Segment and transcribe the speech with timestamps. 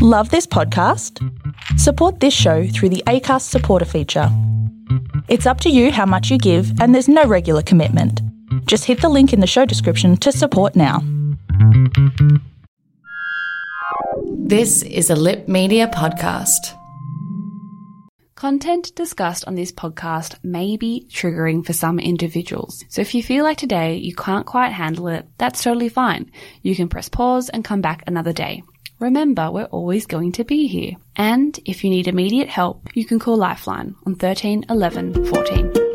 [0.00, 1.18] Love this podcast?
[1.76, 4.28] Support this show through the ACAST supporter feature.
[5.26, 8.22] It's up to you how much you give, and there's no regular commitment.
[8.66, 11.02] Just hit the link in the show description to support now.
[14.24, 16.78] This is a Lip Media podcast.
[18.36, 22.84] Content discussed on this podcast may be triggering for some individuals.
[22.88, 26.30] So if you feel like today you can't quite handle it, that's totally fine.
[26.62, 28.62] You can press pause and come back another day.
[28.98, 30.96] Remember, we're always going to be here.
[31.16, 35.87] And if you need immediate help, you can call Lifeline on 13 11 14.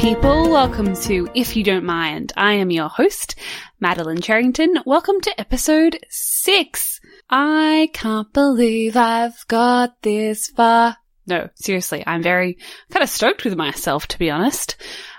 [0.00, 0.48] People.
[0.48, 2.32] Welcome to If You Don't Mind.
[2.36, 3.34] I am your host,
[3.80, 4.76] Madeline Charrington.
[4.86, 7.00] Welcome to episode six.
[7.28, 10.96] I can't believe I've got this far.
[11.26, 12.58] No, seriously, I'm very
[12.90, 14.76] kind of stoked with myself, to be honest.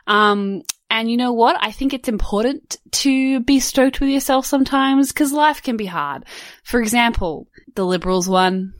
[0.07, 1.57] Um, and you know what?
[1.59, 6.23] I think it's important to be stoked with yourself sometimes because life can be hard.
[6.63, 8.73] For example, the Liberals one.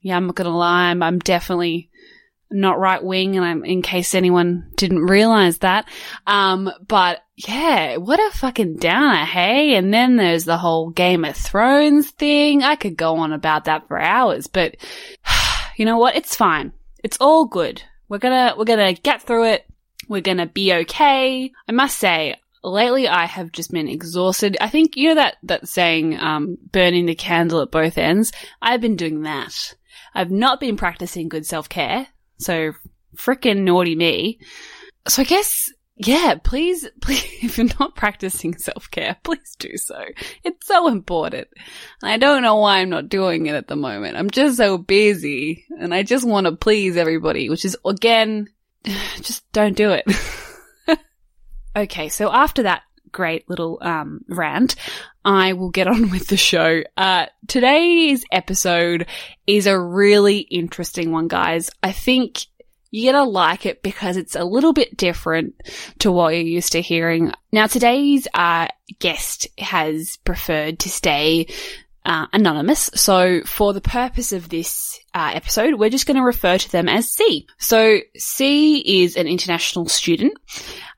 [0.00, 0.90] Yeah, I'm not gonna lie.
[0.90, 1.90] I'm, I'm definitely
[2.50, 5.88] not right wing, and I'm in case anyone didn't realize that.
[6.26, 9.74] Um, but yeah, what a fucking downer, hey?
[9.74, 12.62] And then there's the whole Game of Thrones thing.
[12.62, 14.76] I could go on about that for hours, but
[15.76, 16.16] you know what?
[16.16, 16.72] It's fine.
[17.02, 17.82] It's all good.
[18.08, 19.66] We're gonna, we're gonna get through it.
[20.08, 21.52] We're gonna be okay.
[21.68, 24.56] I must say, lately I have just been exhausted.
[24.60, 28.32] I think, you know that, that saying, um, burning the candle at both ends?
[28.60, 29.74] I've been doing that.
[30.14, 32.08] I've not been practicing good self-care.
[32.40, 32.72] So
[33.16, 34.40] frickin' naughty me.
[35.08, 40.02] So I guess, yeah, please, please, if you're not practicing self-care, please do so.
[40.44, 41.48] It's so important.
[42.02, 44.16] I don't know why I'm not doing it at the moment.
[44.16, 48.48] I'm just so busy and I just want to please everybody, which is again,
[49.20, 50.04] just don't do it.
[51.76, 52.08] okay.
[52.08, 52.82] So after that
[53.12, 54.76] great little, um, rant,
[55.24, 56.82] I will get on with the show.
[56.96, 59.06] Uh, today's episode
[59.46, 61.70] is a really interesting one, guys.
[61.82, 62.46] I think
[62.90, 65.54] you're gonna like it because it's a little bit different
[66.00, 67.32] to what you're used to hearing.
[67.52, 68.68] Now, today's uh,
[68.98, 71.46] guest has preferred to stay
[72.04, 72.90] uh, anonymous.
[72.94, 76.88] So, for the purpose of this uh, episode, we're just going to refer to them
[76.88, 77.46] as C.
[77.58, 80.34] So, C is an international student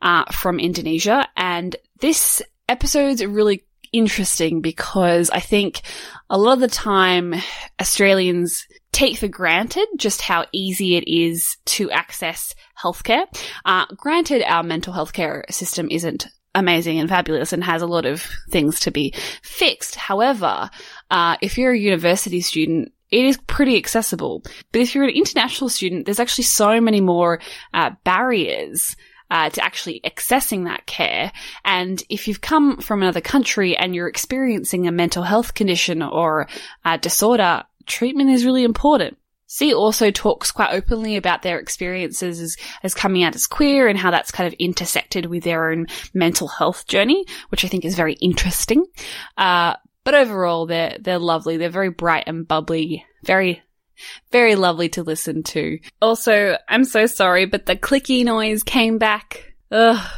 [0.00, 5.82] uh, from Indonesia, and this episode's really interesting because I think
[6.28, 7.34] a lot of the time
[7.80, 13.24] Australians take for granted just how easy it is to access healthcare.
[13.64, 18.04] Uh, granted, our mental health care system isn't amazing and fabulous and has a lot
[18.04, 19.94] of things to be fixed.
[19.94, 20.70] However,
[21.10, 24.42] uh, if you're a university student, it is pretty accessible.
[24.72, 27.40] But if you're an international student, there's actually so many more
[27.72, 28.96] uh, barriers
[29.32, 31.32] uh, to actually accessing that care.
[31.64, 36.48] And if you've come from another country and you're experiencing a mental health condition or
[36.84, 39.16] a disorder, treatment is really important.
[39.46, 43.98] C also talks quite openly about their experiences as, as coming out as queer and
[43.98, 47.96] how that's kind of intersected with their own mental health journey, which I think is
[47.96, 48.84] very interesting.
[49.38, 51.56] Uh, but overall, they're, they're lovely.
[51.56, 53.62] They're very bright and bubbly, very
[54.30, 55.78] very lovely to listen to.
[56.00, 59.52] Also, I'm so sorry, but the clicky noise came back.
[59.70, 60.10] Ugh.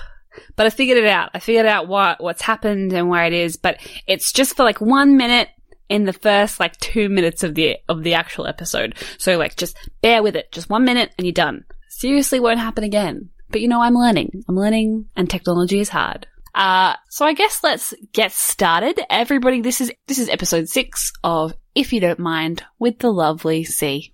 [0.56, 1.30] But I figured it out.
[1.34, 4.80] I figured out what, what's happened and where it is, but it's just for like
[4.80, 5.48] one minute
[5.88, 8.96] in the first like two minutes of the, of the actual episode.
[9.18, 10.50] So like just bear with it.
[10.50, 11.64] Just one minute and you're done.
[11.88, 13.30] Seriously won't happen again.
[13.50, 14.42] But you know, I'm learning.
[14.48, 16.26] I'm learning and technology is hard.
[16.54, 19.00] Uh, so I guess let's get started.
[19.10, 23.64] Everybody, this is, this is episode six of If You Don't Mind with the lovely
[23.64, 24.12] C.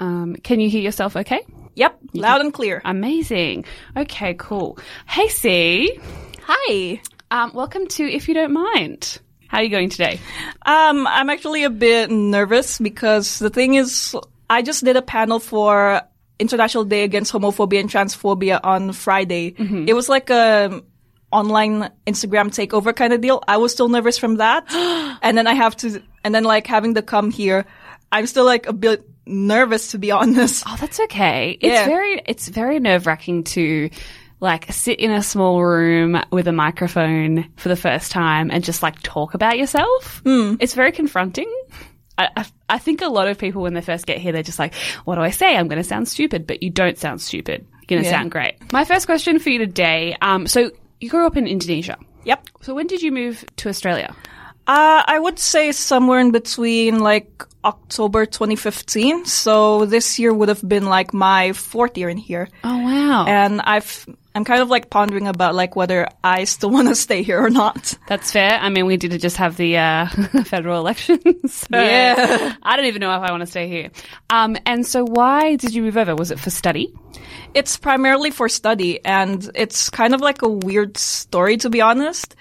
[0.00, 1.42] Um, can you hear yourself okay?
[1.74, 2.80] Yep, loud and clear.
[2.82, 3.66] Amazing.
[3.94, 4.78] Okay, cool.
[5.06, 6.00] Hey C.
[6.44, 7.02] Hi.
[7.30, 9.18] Um, welcome to If You Don't Mind.
[9.46, 10.20] How are you going today?
[10.64, 14.16] Um, I'm actually a bit nervous because the thing is,
[14.48, 16.00] I just did a panel for
[16.38, 19.54] International Day Against Homophobia and Transphobia on Friday.
[19.86, 20.82] It was like a
[21.34, 23.42] online Instagram takeover kind of deal.
[23.48, 24.64] I was still nervous from that.
[25.22, 27.66] and then I have to, and then like having to come here,
[28.12, 30.64] I'm still like a bit nervous to be honest.
[30.66, 31.58] Oh, that's okay.
[31.60, 33.90] It's very, it's very nerve wracking to
[34.40, 38.82] like sit in a small room with a microphone for the first time and just
[38.82, 40.22] like talk about yourself.
[40.26, 41.50] It's very confronting.
[42.16, 44.58] I, I, I think a lot of people when they first get here, they're just
[44.58, 45.56] like, what do I say?
[45.56, 47.66] I'm going to sound stupid, but you don't sound stupid.
[47.72, 48.18] You're going to Yeah.
[48.20, 48.72] sound great.
[48.72, 50.16] My first question for you today.
[50.20, 50.70] Um, so
[51.04, 52.00] you grew up in Indonesia.
[52.24, 52.48] Yep.
[52.64, 54.16] So when did you move to Australia?
[54.66, 57.28] Uh, I would say somewhere in between like
[57.64, 59.26] October 2015.
[59.26, 62.48] So this year would have been like my fourth year in here.
[62.64, 66.88] Oh wow, And I've, I'm kind of like pondering about like whether I still want
[66.88, 67.94] to stay here or not.
[68.08, 68.58] that's fair.
[68.58, 70.06] I mean, we did just have the uh,
[70.44, 71.54] federal elections.
[71.54, 72.54] so Yeah.
[72.62, 73.90] I don't even know if I want to stay here.
[74.30, 76.16] Um, and so why did you move over?
[76.16, 76.92] Was it for study?
[77.54, 82.34] It's primarily for study and it's kind of like a weird story to be honest.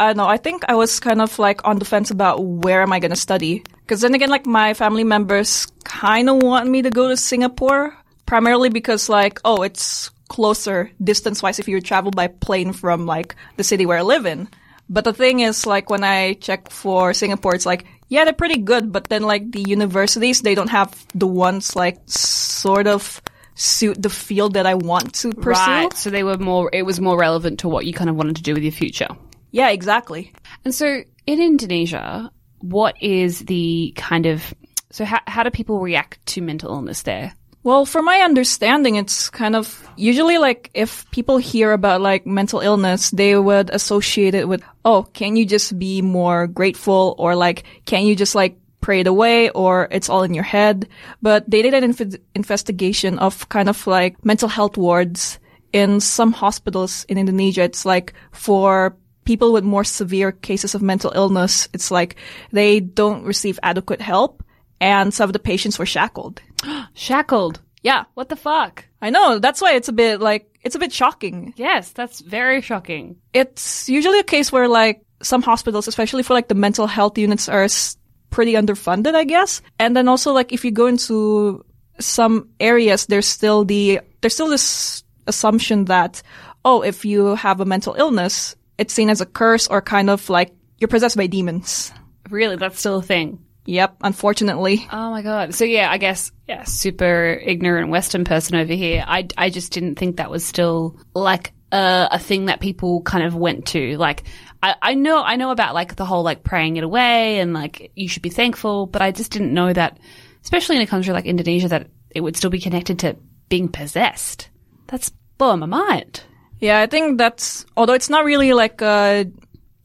[0.00, 2.92] I know, I think I was kind of like on the fence about where am
[2.92, 3.62] I going to study.
[3.86, 7.94] Cause then again, like my family members kind of want me to go to Singapore
[8.24, 13.36] primarily because like, oh, it's closer distance wise if you travel by plane from like
[13.56, 14.48] the city where I live in.
[14.88, 18.60] But the thing is like when I check for Singapore, it's like, yeah, they're pretty
[18.60, 23.22] good, but then like the universities, they don't have the ones like sort of
[23.54, 25.70] suit the field that I want to pursue.
[25.70, 25.92] Right.
[25.94, 26.68] So they were more.
[26.72, 29.08] It was more relevant to what you kind of wanted to do with your future.
[29.52, 30.32] Yeah, exactly.
[30.64, 32.30] And so in Indonesia,
[32.60, 34.52] what is the kind of
[34.90, 37.34] so how how do people react to mental illness there?
[37.64, 42.60] Well, from my understanding, it's kind of usually like if people hear about like mental
[42.60, 47.64] illness, they would associate it with, oh, can you just be more grateful or like,
[47.86, 50.90] can you just like pray it away or it's all in your head?
[51.22, 55.38] But they did an inf- investigation of kind of like mental health wards
[55.72, 57.62] in some hospitals in Indonesia.
[57.62, 58.94] It's like for
[59.24, 62.16] people with more severe cases of mental illness, it's like
[62.52, 64.44] they don't receive adequate help
[64.82, 66.42] and some of the patients were shackled.
[66.94, 67.60] Shackled.
[67.82, 68.04] Yeah.
[68.14, 68.84] What the fuck?
[69.02, 69.38] I know.
[69.38, 71.52] That's why it's a bit like, it's a bit shocking.
[71.56, 73.16] Yes, that's very shocking.
[73.34, 77.48] It's usually a case where like some hospitals, especially for like the mental health units
[77.48, 77.96] are s-
[78.30, 79.60] pretty underfunded, I guess.
[79.78, 81.64] And then also like if you go into
[82.00, 86.22] some areas, there's still the, there's still this assumption that,
[86.64, 90.28] oh, if you have a mental illness, it's seen as a curse or kind of
[90.30, 91.92] like you're possessed by demons.
[92.30, 93.44] Really, that's still a thing.
[93.66, 93.96] Yep.
[94.02, 94.86] Unfortunately.
[94.92, 95.54] Oh my god.
[95.54, 99.04] So yeah, I guess yeah, super ignorant Western person over here.
[99.06, 103.24] I I just didn't think that was still like a, a thing that people kind
[103.24, 103.96] of went to.
[103.96, 104.24] Like
[104.62, 107.92] I I know I know about like the whole like praying it away and like
[107.94, 109.98] you should be thankful, but I just didn't know that,
[110.42, 113.16] especially in a country like Indonesia, that it would still be connected to
[113.48, 114.50] being possessed.
[114.88, 116.22] That's blowing my mind.
[116.60, 119.26] Yeah, I think that's although it's not really like a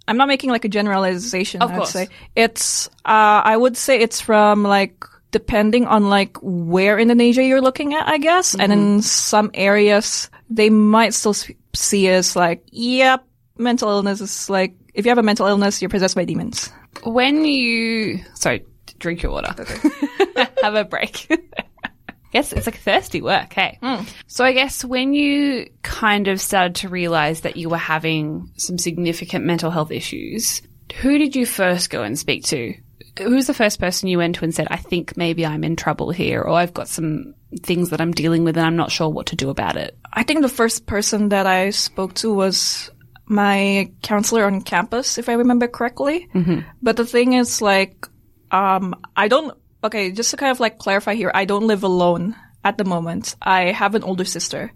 [0.10, 1.92] I'm not making like a generalization, Of I'd course.
[1.94, 2.10] say.
[2.36, 7.94] It's uh I would say it's from like depending on like where Indonesia you're looking
[7.94, 8.56] at, I guess.
[8.58, 8.82] And Mm-hmm.
[8.98, 11.36] in some areas they might still
[11.76, 13.22] see as like, yep,
[13.58, 16.74] mental illness is like if you have a mental illness, you're possessed by demons.
[17.06, 18.66] When you sorry,
[18.98, 19.54] drink your water.
[20.66, 21.30] Have a break.
[22.32, 23.80] Yes, it's like thirsty work, hey.
[24.28, 28.78] So I guess when you kind of started to realize that you were having some
[28.78, 30.62] significant mental health issues,
[31.02, 32.76] who did you first go and speak to?
[33.20, 35.76] Who was the first person you went to and said, I think maybe I'm in
[35.76, 39.10] trouble here, or I've got some things that I'm dealing with and I'm not sure
[39.10, 39.98] what to do about it?
[40.14, 42.92] I think the first person that I spoke to was
[43.26, 46.28] my counselor on campus, if I remember correctly.
[46.34, 46.60] Mm-hmm.
[46.82, 48.08] But the thing is, like,
[48.52, 49.58] um, I don't.
[49.84, 53.36] Okay, just to kind of like clarify here, I don't live alone at the moment.
[53.42, 54.72] I have an older sister.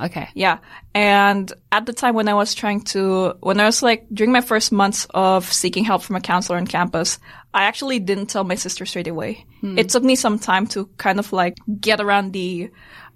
[0.00, 0.28] Okay.
[0.34, 0.58] Yeah.
[0.94, 4.40] And at the time when I was trying to, when I was like, during my
[4.40, 7.18] first months of seeking help from a counselor on campus,
[7.52, 9.46] I actually didn't tell my sister straight away.
[9.60, 9.78] Hmm.
[9.78, 12.70] It took me some time to kind of like get around the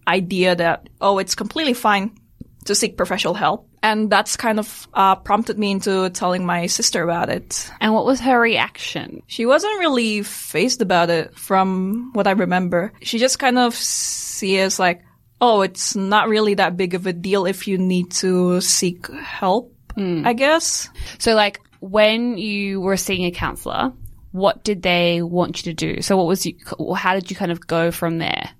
[0.07, 2.17] idea that, oh, it's completely fine
[2.67, 3.68] to seek professional help.
[3.83, 7.71] And that's kind of uh, prompted me into telling my sister about it.
[7.81, 9.23] And what was her reaction?
[9.27, 12.93] She wasn't really fazed about it from what I remember.
[13.03, 15.03] She just kind of sees like,
[15.41, 19.75] oh, it's not really that big of a deal if you need to seek help,
[20.27, 20.89] I guess.
[21.19, 23.93] So, like, when you were seeing a counselor,
[24.33, 26.03] what did they want you to do?
[26.03, 26.55] So, what was you,
[26.97, 28.51] how did you kind of go from there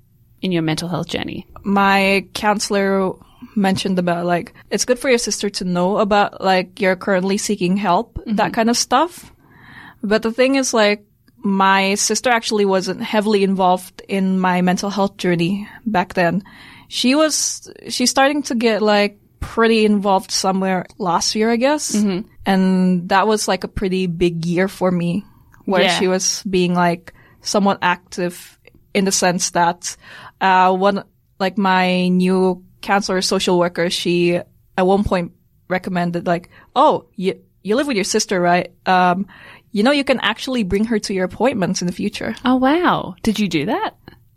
[0.41, 1.47] in your mental health journey?
[1.63, 3.13] My counselor
[3.55, 7.77] mentioned about like, it's good for your sister to know about like you're currently seeking
[7.77, 9.33] help, that kind of stuff.
[10.03, 11.05] But the thing is like,
[11.41, 16.43] my sister actually wasn't heavily involved in my mental health journey back then.
[16.89, 21.95] She was, she's starting to get like pretty involved somewhere last year, I guess.
[22.45, 25.25] And that was like a pretty big year for me
[25.65, 25.99] where Yeah.
[25.99, 28.59] she was being like somewhat active
[28.95, 29.97] in the sense that,
[30.41, 31.05] uh, one,
[31.39, 34.41] like my new counselor social worker, she
[34.79, 35.33] at one point
[35.69, 38.73] recommended like, oh, you, you live with your sister, right?
[38.87, 39.27] Um,
[39.73, 42.35] you know, you can actually bring her to your appointments in the future.
[42.47, 43.15] Oh, wow.
[43.23, 43.91] Did you do that?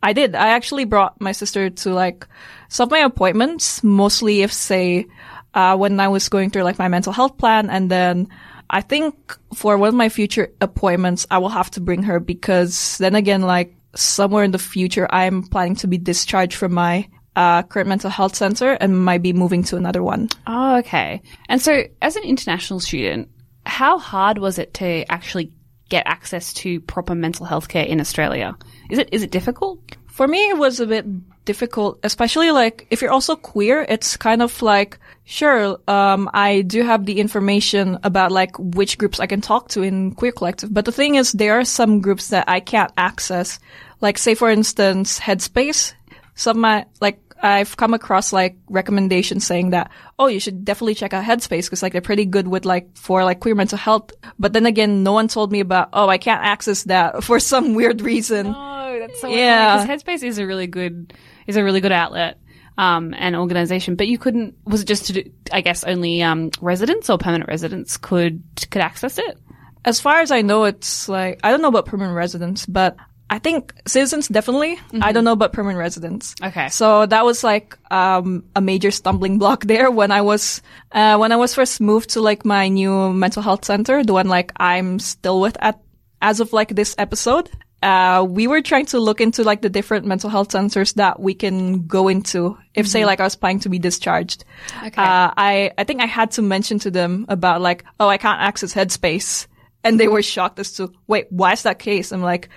[0.04, 0.36] I did.
[0.36, 2.28] I actually brought my sister to like
[2.68, 5.08] some of my appointments, mostly if say,
[5.54, 7.70] uh, when I was going through like my mental health plan.
[7.70, 8.28] And then
[8.70, 9.16] I think
[9.56, 13.44] for one of my future appointments, I will have to bring her because then again,
[13.44, 18.10] like somewhere in the future, I'm planning to be discharged from my uh, current mental
[18.10, 20.30] health center and might be moving to another one.
[20.48, 21.22] Oh, okay.
[21.48, 23.30] And so, as an international student,
[23.66, 25.52] how hard was it to actually
[25.90, 28.56] get access to proper mental health care in Australia?
[28.90, 29.80] Is it is it difficult?
[30.08, 31.06] For me, it was a bit
[31.46, 36.84] difficult, especially like if you're also queer, it's kind of like, sure, um, I do
[36.84, 40.74] have the information about like which groups I can talk to in queer collective.
[40.74, 43.60] But the thing is, there are some groups that I can't access.
[44.02, 45.94] Like say, for instance, Headspace.
[46.36, 51.14] Some my, like, I've come across like recommendations saying that, oh, you should definitely check
[51.14, 54.12] out Headspace because like they're pretty good with like for like queer mental health.
[54.38, 57.74] But then again, no one told me about, oh, I can't access that for some
[57.74, 58.48] weird reason.
[58.56, 59.40] Oh, that's so weird.
[59.40, 59.84] Yeah.
[59.84, 61.14] Because Headspace is a really good
[61.48, 62.38] is a really good outlet
[62.78, 63.96] um, and organization.
[63.96, 64.56] But you couldn't.
[64.66, 68.82] Was it just to do, I guess only um, residents or permanent residents could could
[68.82, 69.40] access it?
[69.84, 72.98] As far as I know, it's like, I don't know about permanent residents, but
[73.32, 74.78] I think citizens definitely.
[75.00, 76.36] I don't know about permanent residents.
[76.44, 76.68] Okay.
[76.68, 80.62] So that was like, um, a major stumbling block there when I was,
[80.92, 84.28] uh, when I was first moved to like my new mental health center, the one
[84.28, 85.80] like I'm still with at,
[86.22, 87.50] as of like this episode.
[87.82, 91.34] Uh, we were trying to look into like the different mental health centers that we
[91.34, 94.44] can go into if say like I was planning to be discharged.
[94.78, 95.02] Okay.
[95.02, 98.42] Uh, I, I think I had to mention to them about like, oh, I can't
[98.42, 99.48] access Headspace.
[99.84, 102.12] And they were shocked as to, wait, why is that case?
[102.12, 102.50] I'm like,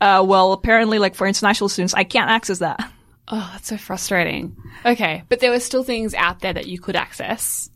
[0.00, 2.90] uh, well, apparently like for international students, I can't access that.
[3.28, 4.56] Oh, that's so frustrating.
[4.86, 7.70] Okay, but there were still things out there that you could access.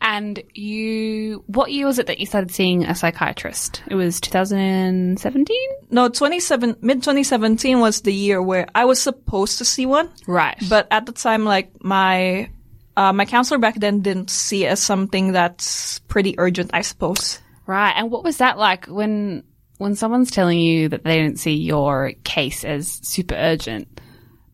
[0.00, 3.82] And you, what year was it that you started seeing a psychiatrist?
[3.86, 5.56] It was 2017?
[5.90, 10.10] No, 27, mid 2017 was the year where I was supposed to see one.
[10.26, 10.56] Right.
[10.68, 12.50] But at the time, like my,
[12.96, 17.40] uh, my counselor back then didn't see it as something that's pretty urgent, I suppose.
[17.66, 17.92] Right.
[17.96, 19.44] And what was that like when
[19.78, 24.00] when someone's telling you that they don't see your case as super urgent,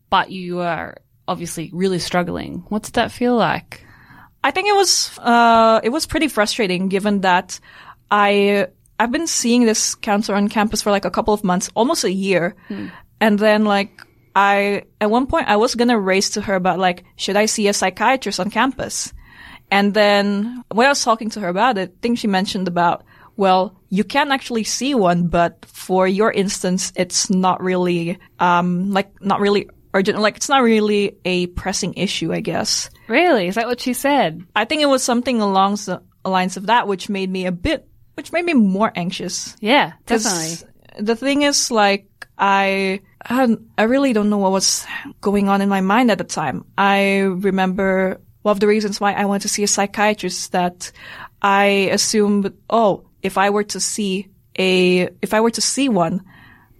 [0.09, 2.65] but you are obviously really struggling?
[2.69, 3.85] What did that feel like?
[4.43, 7.59] I think it was uh it was pretty frustrating given that
[8.11, 8.67] I
[8.99, 12.11] I've been seeing this counselor on campus for like a couple of months, almost a
[12.11, 12.55] year.
[13.19, 14.01] And then like
[14.35, 17.67] I at one point I was gonna raise to her about like should I see
[17.67, 19.13] a psychiatrist on campus?
[19.71, 23.03] And then when I was talking to her about it, I think she mentioned about
[23.35, 29.13] well, you can actually see one, but for your instance, it's not really um like
[29.21, 32.89] not really urgent like it's not really a pressing issue, I guess.
[33.07, 33.49] Really?
[33.49, 34.41] Is that what she said?
[34.55, 37.87] I think it was something along the lines of that, which made me a bit,
[38.15, 39.55] which made me more anxious.
[39.59, 40.67] Yeah, definitely.
[40.97, 44.87] The thing is, like, I, I, I really don't know what was
[45.21, 46.65] going on in my mind at the time.
[46.77, 50.91] I remember one of the reasons why I wanted to see a psychiatrist is that
[51.43, 54.27] I assumed, oh, if I were to see
[54.59, 56.23] a, if I were to see one,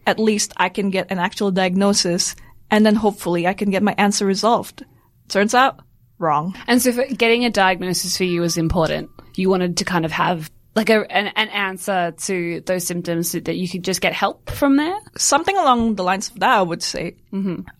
[0.06, 2.36] at least I can get an actual diagnosis
[2.70, 4.84] and then hopefully I can get my answer resolved.
[5.30, 5.80] Turns out,
[6.20, 6.56] wrong.
[6.68, 9.10] And so for getting a diagnosis for you was important.
[9.36, 13.40] You wanted to kind of have like a, an, an answer to those symptoms so
[13.40, 14.98] that you could just get help from there.
[15.18, 17.16] something along the lines of that, I would say.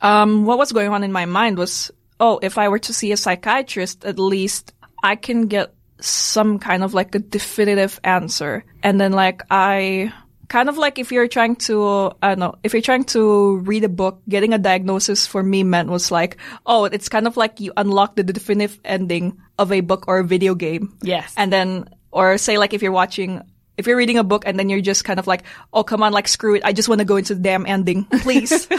[0.02, 3.12] Um, what was going on in my mind was, oh, if I were to see
[3.12, 8.66] a psychiatrist, at least I can get some kind of like a definitive answer.
[8.82, 10.14] And then like I,
[10.50, 13.84] kind of like if you're trying to, I don't know, if you're trying to read
[13.84, 17.60] a book, getting a diagnosis for me meant was like, oh, it's kind of like
[17.60, 20.96] you unlock the definitive ending of a book or a video game.
[21.02, 21.34] Yes.
[21.38, 23.42] And then, or say like if you're watching,
[23.78, 26.14] if you're reading a book and then you're just kind of like, oh, come on,
[26.14, 26.62] like screw it.
[26.64, 28.68] I just want to go into the damn ending, please.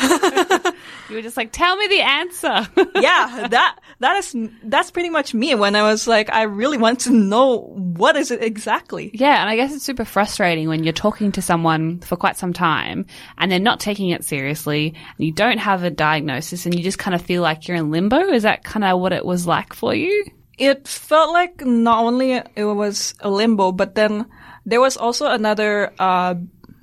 [1.09, 2.68] You were just like, tell me the answer.
[3.00, 7.00] yeah, that, that is, that's pretty much me when I was like, I really want
[7.00, 9.10] to know what is it exactly.
[9.14, 12.52] yeah, and I guess it's super frustrating when you're talking to someone for quite some
[12.52, 13.06] time
[13.38, 16.98] and they're not taking it seriously and you don't have a diagnosis and you just
[16.98, 18.18] kind of feel like you're in limbo.
[18.30, 20.24] Is that kind of what it was like for you?
[20.58, 24.26] It felt like not only it was a limbo, but then
[24.64, 26.34] there was also another, uh,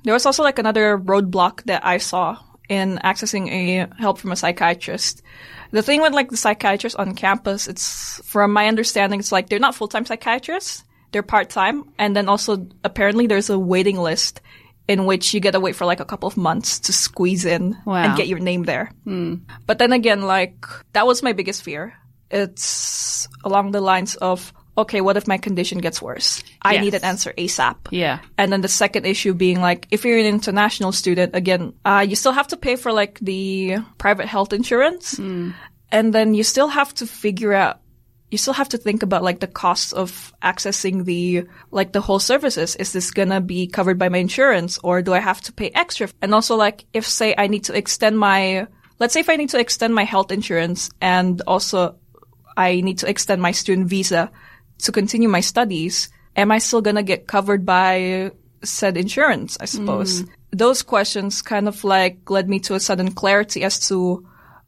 [0.04, 2.38] there was also like another roadblock that I saw
[2.68, 5.22] in accessing a help from a psychiatrist.
[5.72, 9.58] The thing with like the psychiatrists on campus, it's from my understanding, it's like they're
[9.58, 10.84] not full-time psychiatrists.
[11.12, 11.92] They're part-time.
[11.98, 14.40] And then also apparently there's a waiting list
[14.88, 17.76] in which you get to wait for like a couple of months to squeeze in
[17.84, 17.96] Wow.
[18.02, 18.90] and get your name there.
[19.04, 19.36] Hmm.
[19.66, 21.94] But then again, like that was my biggest fear.
[22.30, 26.42] It's along the lines of, okay, what if my condition gets worse?
[26.62, 26.84] I Yes.
[26.84, 27.76] need an answer ASAP.
[27.90, 28.20] Yeah.
[28.38, 32.16] And then the second issue being like, if you're an international student, again, uh, you
[32.16, 35.18] still have to pay for like the private health insurance.
[35.18, 37.80] And then you still have to figure out,
[38.30, 42.18] you still have to think about like the costs of accessing the, like the whole
[42.18, 42.74] services.
[42.76, 46.08] Is this gonna be covered by my insurance or do I have to pay extra?
[46.22, 48.66] And also like, if say I need to extend my,
[48.98, 51.96] let's say if I need to extend my health insurance and also
[52.56, 54.30] I need to extend my student visa
[54.82, 59.56] to continue my studies, am I still gonna get covered by said insurance?
[59.60, 60.20] I suppose.
[60.20, 60.26] Hmm.
[60.52, 64.26] Those questions kind of like led me to a sudden clarity as to,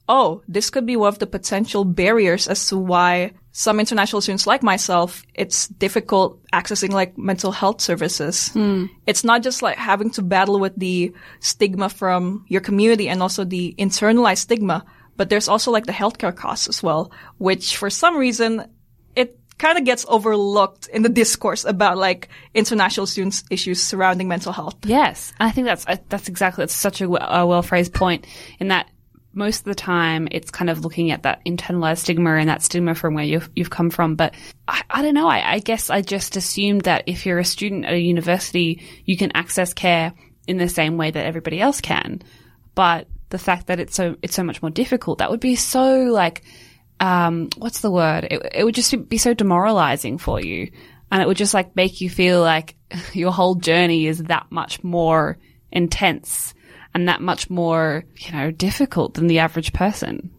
[0.08, 4.48] oh, this could be one of the potential barriers as to why some international students
[4.48, 8.48] like myself, it's difficult accessing like mental health services.
[8.48, 8.86] Hmm.
[9.06, 13.44] It's not just like having to battle with the stigma from your community and also
[13.44, 14.84] the internalized stigma,
[15.16, 18.66] but there's also like the healthcare costs as well, which for some reason
[19.58, 24.76] kind of gets overlooked in the discourse about like international students issues surrounding mental health.
[24.84, 26.64] Yes, I think that's uh, that's exactly.
[26.64, 28.26] It's such a well phrased point
[28.58, 28.88] in that
[29.34, 32.94] most of the time it's kind of looking at that internalized stigma and that stigma
[32.94, 34.14] from where you've you've come from.
[34.14, 34.34] But
[34.66, 35.28] I, I don't know.
[35.28, 39.16] I, I guess I just assumed that if you're a student at a university, you
[39.16, 40.12] can access care
[40.46, 42.22] in the same way that everybody else can.
[42.74, 46.04] But the fact that it's so it's so much more difficult, that would be so
[46.04, 46.42] like
[47.00, 48.24] um, what's the word?
[48.30, 50.70] It, it would just be so demoralizing for you.
[51.10, 52.76] And it would just like make you feel like
[53.12, 55.38] your whole journey is that much more
[55.70, 56.54] intense
[56.94, 60.30] and that much more, you know, difficult than the average person.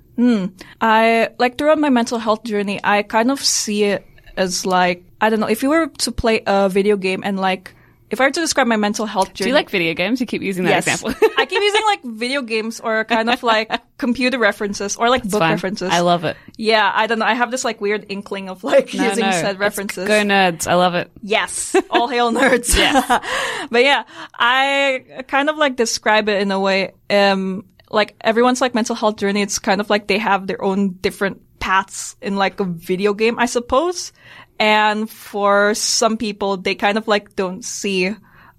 [0.79, 4.05] I like throughout my mental health journey, I kind of see it
[4.37, 7.74] as like I don't know if you were to play a video game and like
[8.11, 9.45] if I were to describe my mental health journey.
[9.45, 10.19] Do you like video games?
[10.19, 10.87] You keep using that Yes.
[11.03, 11.29] example.
[11.37, 15.39] I keep using like video games or kind of like computer references or like book
[15.39, 15.51] Fine.
[15.51, 15.89] references.
[15.91, 16.37] I love it.
[16.57, 17.25] Yeah, I don't know.
[17.25, 20.07] I have this like weird inkling of like No, using no, said references.
[20.07, 20.67] Go nerds.
[20.67, 21.11] I love it.
[21.21, 22.75] Yes, all hail nerds.
[22.77, 23.67] Yes.
[23.71, 24.03] but yeah,
[24.37, 29.17] I kind of like describe it in a way, um, like everyone's like mental health
[29.17, 29.41] journey.
[29.41, 33.39] It's kind of like they have their own different paths in like a video game,
[33.39, 34.11] I suppose.
[34.59, 38.15] And for some people, they kind of like don't see,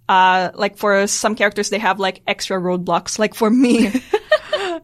[0.08, 3.18] uh, like for some characters, they have like extra roadblocks.
[3.18, 3.88] Like for me,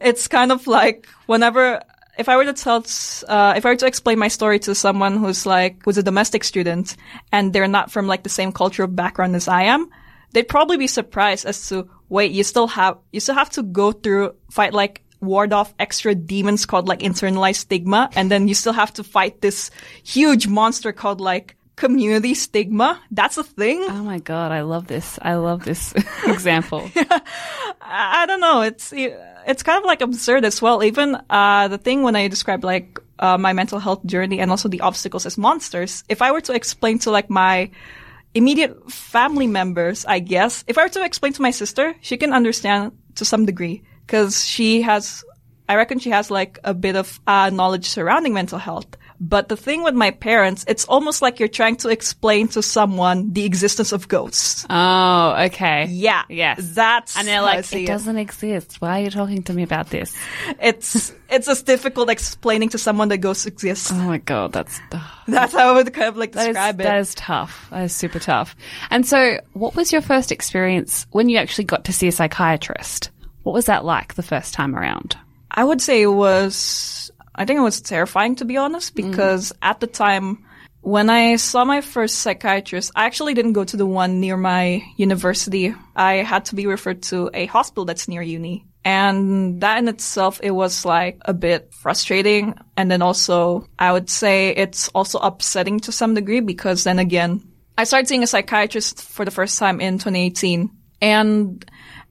[0.00, 1.82] it's kind of like whenever
[2.18, 2.84] if I were to tell,
[3.28, 6.44] uh, if I were to explain my story to someone who's like, who's a domestic
[6.44, 6.96] student
[7.30, 9.88] and they're not from like the same cultural background as I am,
[10.32, 13.92] they'd probably be surprised as to, wait, you still have, you still have to go
[13.92, 18.10] through, fight like, ward off extra demons called like internalized stigma.
[18.14, 19.70] And then you still have to fight this
[20.02, 23.00] huge monster called like community stigma.
[23.10, 23.84] That's a thing.
[23.88, 25.18] Oh my god, I love this.
[25.22, 25.94] I love this
[26.26, 26.90] example.
[26.96, 28.62] I I don't know.
[28.62, 30.82] It's it's kind of like absurd as well.
[30.84, 34.68] Even uh, the thing when I describe like uh, my mental health journey and also
[34.68, 36.04] the obstacles as monsters.
[36.08, 37.70] If I were to explain to like my
[38.34, 42.32] immediate family members, I guess if I were to explain to my sister, she can
[42.32, 45.24] understand to some degree because she has.
[45.70, 48.86] I reckon she has like a bit of uh, knowledge surrounding mental health.
[49.18, 53.32] But the thing with my parents, it's almost like you're trying to explain to someone
[53.32, 54.66] the existence of ghosts.
[54.68, 55.86] oh, okay.
[55.86, 56.24] Yeah.
[56.28, 56.58] Yes.
[56.74, 58.80] That's And they're like, it doesn't exist.
[58.80, 60.12] Why are you talking to me about this?
[60.60, 63.92] it's it's as difficult explaining to someone that ghosts exist.
[63.92, 65.22] Oh my god, that's tough.
[65.28, 66.82] That's how I would kind of like is, describe it.
[66.82, 67.68] that is tough.
[67.70, 68.56] That is super tough.
[68.90, 73.11] And so, what was your first experience when you actually got to see a psychiatrist?
[73.42, 75.16] What was that like the first time around?
[75.50, 77.10] I would say it was.
[77.34, 78.96] I think it was terrifying to be honest, mm.
[78.96, 80.44] because at the time
[80.82, 84.82] when I saw my first psychiatrist, I actually didn't go to the one near my
[84.96, 85.74] university.
[85.94, 88.66] I had to be referred to a hospital that's near uni.
[88.84, 92.58] And that in itself, it was like a bit frustrating.
[92.76, 97.42] And then also, I would say it's also upsetting to some degree because then again,
[97.78, 100.68] I started seeing a psychiatrist for the first time in 2018.
[101.00, 101.64] And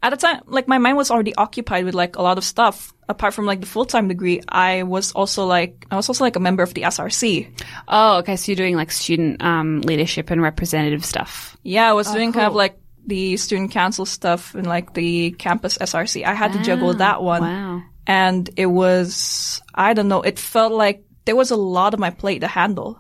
[0.04, 2.94] at the time, like my mind was already occupied with like a lot of stuff.
[3.08, 6.40] Apart from like the full-time degree, I was also like, I was also like a
[6.40, 7.52] member of the SRC.
[7.88, 8.38] Oh, okay.
[8.38, 11.58] So you're doing like student um, leadership and representative stuff.
[11.62, 15.78] Yeah, I was doing kind of like the student council stuff and like the campus
[15.78, 16.24] SRC.
[16.24, 17.42] I had to juggle that one.
[17.42, 17.84] wow.
[18.08, 22.10] And it was, I don't know, it felt like there was a lot of my
[22.10, 23.00] plate to handle.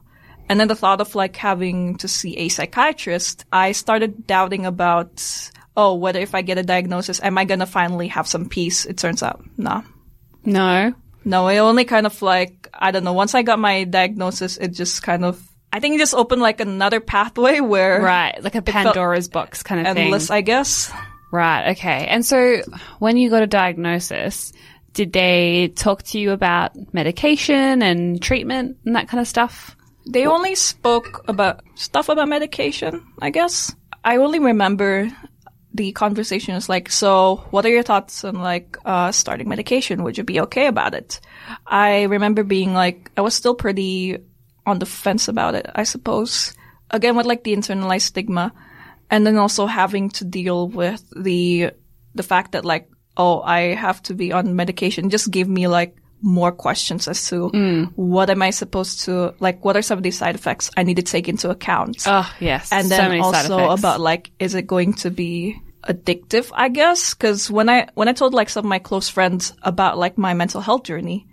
[0.49, 5.23] And then the thought of like having to see a psychiatrist, I started doubting about,
[5.77, 8.85] oh, whether if I get a diagnosis, am I going to finally have some peace?
[8.85, 9.83] It turns out, no.
[10.43, 10.93] No.
[11.23, 14.69] No, it only kind of like, I don't know, once I got my diagnosis, it
[14.69, 18.43] just kind of, I think it just opened like another pathway where Right.
[18.43, 20.05] Like a Pandora's box kind of thing.
[20.05, 20.91] endless, I guess.
[21.31, 21.71] Right.
[21.71, 22.07] Okay.
[22.07, 22.61] And so
[22.99, 24.51] when you got a diagnosis,
[24.93, 29.75] did they talk to you about medication and treatment and that kind of stuff?
[30.09, 33.73] They only spoke about stuff about medication, I guess.
[34.03, 35.09] I only remember
[35.73, 40.03] the conversation is like, so what are your thoughts on like, uh, starting medication?
[40.03, 41.19] Would you be okay about it?
[41.65, 44.17] I remember being like, I was still pretty
[44.65, 46.53] on the fence about it, I suppose.
[46.89, 48.53] Again, with like the internalized stigma
[49.09, 51.71] and then also having to deal with the,
[52.15, 55.95] the fact that like, oh, I have to be on medication just gave me like
[56.21, 57.91] more questions as to mm.
[57.95, 60.97] what am I supposed to like what are some of these side effects I need
[60.97, 62.03] to take into account.
[62.05, 62.71] Oh, yes.
[62.71, 67.13] and then side also about like is it going to be addictive, I guess?
[67.13, 70.33] Cuz when I when I told like some of my close friends about like my
[70.33, 71.27] mental health journey,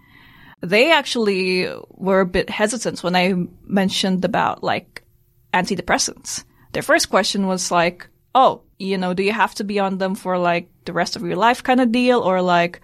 [0.61, 3.35] they actually were a bit hesitant when I
[3.66, 5.05] mentioned about like
[5.53, 6.44] antidepressants.
[6.72, 10.14] Their first question was like, "Oh, you know, do you have to be on them
[10.14, 12.81] for like the rest of your life kind of deal or like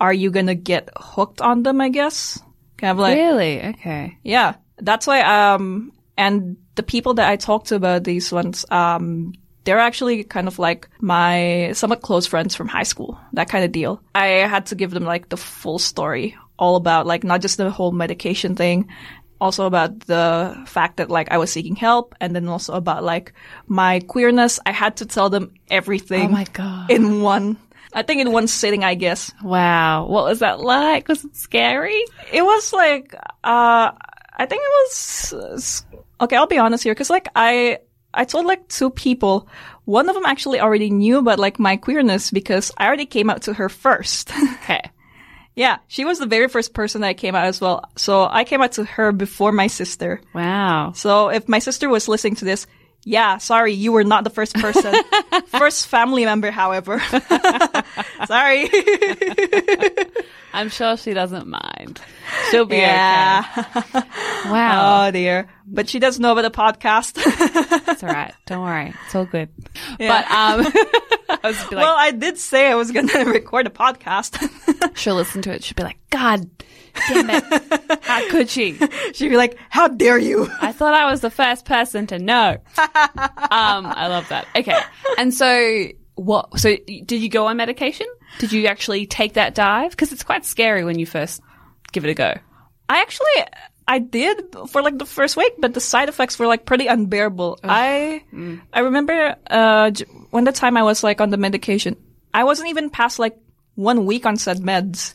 [0.00, 2.40] are you going to get hooked on them, I guess?"
[2.76, 3.62] Kind of like really?
[3.62, 4.18] Okay.
[4.22, 5.20] yeah, that's why.
[5.22, 9.34] Um, and the people that I talked to about these ones, um,
[9.64, 13.72] they're actually kind of like my somewhat close friends from high school, that kind of
[13.72, 14.00] deal.
[14.14, 17.70] I had to give them like the full story, all about like not just the
[17.70, 18.88] whole medication thing,
[19.40, 23.32] also about the fact that like I was seeking help, and then also about like
[23.66, 24.58] my queerness.
[24.64, 26.28] I had to tell them everything.
[26.28, 26.90] Oh my God.
[26.90, 27.56] In one.
[27.92, 29.32] I think in one sitting, I guess.
[29.42, 30.06] Wow.
[30.06, 31.08] What was that like?
[31.08, 32.04] Was it scary?
[32.32, 33.90] it was like uh
[34.40, 35.84] i think it was
[36.20, 37.78] okay i'll be honest here because like i
[38.14, 39.48] i told like two people
[39.84, 43.42] one of them actually already knew about like my queerness because i already came out
[43.42, 44.30] to her first
[44.62, 44.82] Okay.
[45.56, 48.44] yeah she was the very first person that I came out as well so i
[48.44, 50.92] came out to her before my sister Wow.
[50.92, 52.66] so if my sister was listening to this
[53.04, 54.94] yeah, sorry, you were not the first person.
[55.46, 57.00] first family member, however.
[58.26, 58.68] sorry.
[60.52, 62.00] I'm sure she doesn't mind.
[62.50, 63.44] She'll be yeah.
[63.56, 64.02] okay.
[64.46, 65.06] Wow.
[65.06, 65.48] Oh dear.
[65.66, 67.14] But she doesn't know about the podcast.
[67.88, 68.34] It's all right.
[68.46, 68.94] Don't worry.
[69.06, 69.50] It's all good.
[70.00, 70.08] Yeah.
[70.08, 74.96] But um, I like, well, I did say I was going to record a podcast.
[74.96, 75.62] she'll listen to it.
[75.62, 76.48] She'll be like, God
[77.08, 78.02] damn it.
[78.02, 78.78] How could she?
[79.12, 82.58] She'd be like, "How dare you?" I thought I was the first person to know.
[83.50, 84.46] Um, I love that.
[84.54, 84.78] Okay.
[85.16, 88.06] And so what, so did you go on medication?
[88.38, 89.96] Did you actually take that dive?
[89.96, 91.40] Cause it's quite scary when you first
[91.92, 92.34] give it a go.
[92.88, 93.44] I actually,
[93.86, 97.58] I did for like the first week, but the side effects were like pretty unbearable.
[97.64, 98.22] I,
[98.72, 99.92] I remember, uh,
[100.30, 101.96] when the time I was like on the medication,
[102.34, 103.38] I wasn't even past like
[103.74, 105.14] one week on said meds.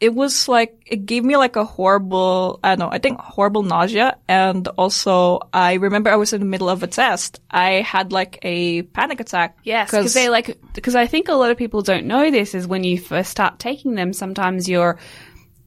[0.00, 3.64] It was like, it gave me like a horrible, I don't know, I think horrible
[3.64, 4.16] nausea.
[4.28, 7.40] And also, I remember I was in the middle of a test.
[7.50, 9.58] I had like a panic attack.
[9.64, 12.66] Yes, because they like because I think a lot of people don't know this is
[12.66, 14.12] when you first start taking them.
[14.12, 14.98] Sometimes your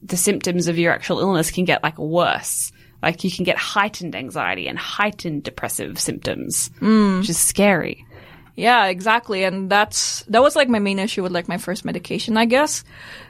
[0.02, 2.72] the symptoms of your actual illness can get like worse.
[3.02, 7.18] Like you can get heightened anxiety and heightened depressive symptoms, hmm.
[7.18, 8.06] which is scary.
[8.54, 9.44] Yeah, exactly.
[9.44, 12.84] And that's, that was like my main issue with like my first medication, I guess.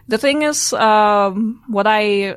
[0.09, 2.37] The thing is, um, what I,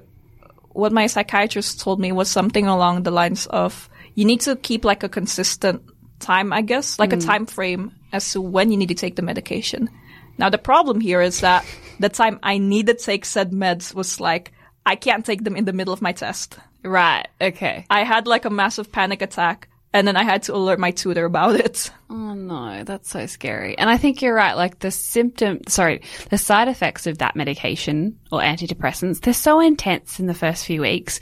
[0.69, 4.85] what my psychiatrist told me was something along the lines of, you need to keep
[4.85, 5.81] like a consistent
[6.19, 9.21] time, I guess, like a time frame as to when you need to take the
[9.21, 9.89] medication.
[10.37, 11.65] Now the problem here is that
[11.99, 14.51] the time I need to take said meds was like,
[14.85, 16.59] I can't take them in the middle of my test.
[16.83, 17.27] Right.
[17.41, 17.85] Okay.
[17.89, 21.23] I had like a massive panic attack and then I had to alert my tutor
[21.23, 21.89] about it.
[22.09, 23.77] Oh no, that's so scary.
[23.77, 24.53] And I think you're right.
[24.53, 30.19] Like the symptom, sorry, the side effects of that medication or antidepressants, they're so intense
[30.19, 31.21] in the first few weeks.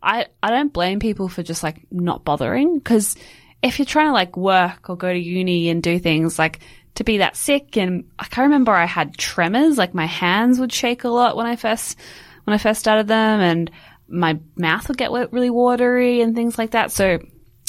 [0.00, 3.16] I, I don't blame people for just like not bothering because
[3.60, 6.60] if you're trying to like work or go to uni and do things like
[6.94, 10.72] to be that sick and I can't remember I had tremors, like my hands would
[10.72, 11.98] shake a lot when I first,
[12.44, 13.68] when I first started them and
[14.06, 16.92] my mouth would get really watery and things like that.
[16.92, 17.18] So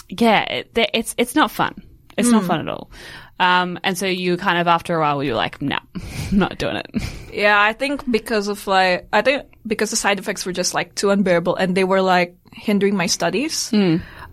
[0.10, 1.82] yeah, it, it's, it's not fun.
[2.18, 2.92] It's not fun at all.
[3.40, 6.02] Um, and so you kind of after a while you're like, no, I'm
[6.38, 6.88] not doing it.
[7.34, 10.94] Yeah, I think because of like, I think because the side effects were just like
[10.96, 13.72] too unbearable and they were like hindering my studies,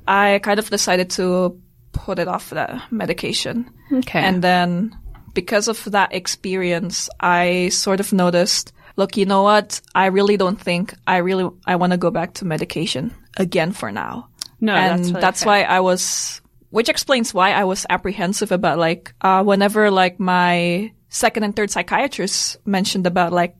[0.06, 1.59] I kind of decided to
[1.92, 3.70] put it off the medication.
[3.92, 4.20] Okay.
[4.20, 4.96] And then
[5.35, 9.80] because of that experience, I sort of noticed, look, you know what?
[9.94, 13.90] I really don't think I really, I want to go back to medication again for
[13.90, 14.28] now.
[14.61, 19.14] No, and that's that's why I was, which explains why I was apprehensive about like,
[19.20, 23.57] uh, whenever like my second and third psychiatrists mentioned about like,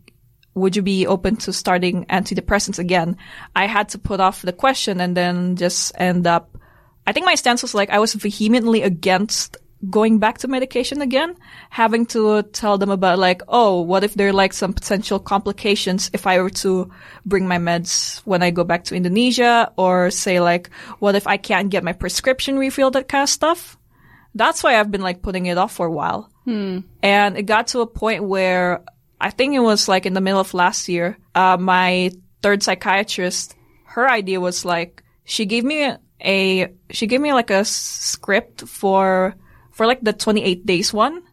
[0.55, 3.17] would you be open to starting antidepressants again?
[3.55, 6.59] I had to put off the question and then just end up,
[7.07, 9.57] I think my stance was like, I was vehemently against
[9.89, 11.35] going back to medication again,
[11.71, 16.11] having to tell them about like, oh, what if there are like some potential complications
[16.13, 16.91] if I were to
[17.25, 21.39] bring my meds when I go back to Indonesia or say like, what if I
[21.39, 23.79] can't get my prescription refilled, that kind of stuff.
[24.35, 26.31] That's why I've been like putting it off for a while.
[27.03, 28.83] And it got to a point where
[29.21, 32.11] I think it was like in the middle of last year, uh, my
[32.43, 37.65] third psychiatrist, her idea was like, she gave me a, she gave me like a
[37.65, 39.35] script for,
[39.81, 41.25] for like the 28 days one.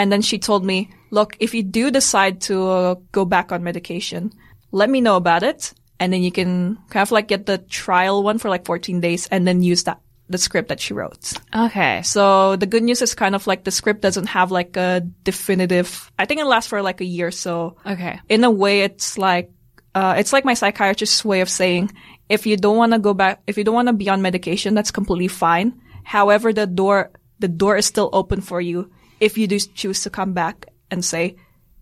[0.00, 3.60] And then she told me, look, if you do decide to uh, go back on
[3.60, 4.32] medication,
[4.72, 5.74] let me know about it.
[6.00, 9.28] And then you can kind of like get the trial one for like 14 days
[9.28, 10.00] and then use that,
[10.32, 11.36] the script that she wrote.
[11.52, 12.00] Okay.
[12.00, 16.10] So the good news is kind of like the script doesn't have like a definitive,
[16.18, 17.30] I think it lasts for like a year.
[17.30, 18.18] So Okay.
[18.32, 19.52] in a way, it's like,
[19.94, 21.92] uh, it's like my psychiatrist's way of saying,
[22.32, 24.72] if you don't want to go back, if you don't want to be on medication,
[24.72, 25.76] that's completely fine.
[26.02, 30.10] However, the door, the door is still open for you if you do choose to
[30.10, 31.36] come back and say,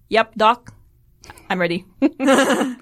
[0.09, 0.75] yep, doc,
[1.49, 1.85] I'm ready.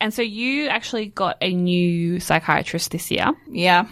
[0.00, 3.32] And so you actually got a new psychiatrist this year.
[3.50, 3.86] yeah.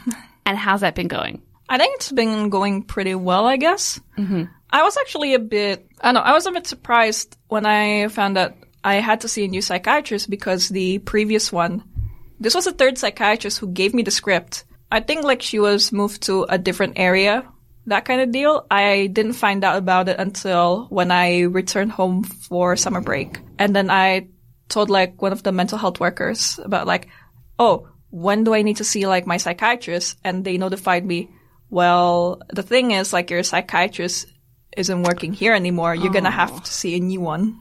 [0.46, 1.42] And how's that been going?
[1.68, 4.00] I think it's been going pretty well, I guess.
[4.16, 4.44] Mm-hmm.
[4.70, 8.08] I was actually a bit, I don't know, I was a bit surprised when I
[8.08, 11.84] found out I had to see a new psychiatrist because the previous one,
[12.40, 14.64] this was the third psychiatrist who gave me the script.
[14.90, 17.44] I think like she was moved to a different area,
[17.88, 18.66] that kind of deal.
[18.70, 23.40] I didn't find out about it until when I returned home for summer break.
[23.58, 24.28] And then I
[24.68, 27.08] told like one of the mental health workers about like,
[27.58, 30.18] oh, when do I need to see like my psychiatrist?
[30.24, 31.30] And they notified me,
[31.70, 34.26] well, the thing is like your psychiatrist
[34.76, 35.94] isn't working here anymore.
[35.94, 37.60] You're going to have to see a new one.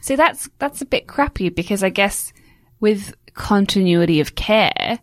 [0.00, 2.32] See, that's that's a bit crappy because I guess
[2.80, 4.98] with continuity of care,